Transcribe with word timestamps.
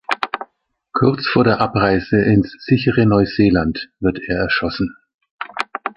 Kurz 0.93 1.27
vor 1.27 1.43
der 1.43 1.61
Abreise 1.61 2.17
ins 2.17 2.55
sichere 2.65 3.05
Neuseeland 3.05 3.91
wird 3.99 4.17
er 4.27 4.37
erschossen. 4.39 4.95